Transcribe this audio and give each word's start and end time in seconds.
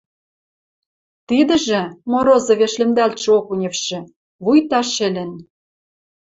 Тидӹжӹ, 1.27 1.81
Морозовеш 2.11 2.73
лӹмдӓлтшӹ 2.79 3.29
Окуневшы, 3.39 3.99
вуйта 4.43 4.81
шӹлӹн. 4.95 5.31